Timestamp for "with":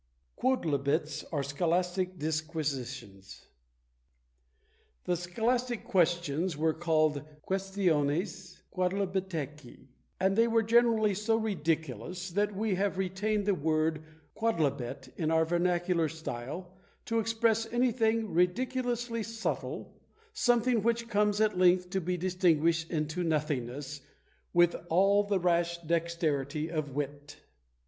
24.51-24.75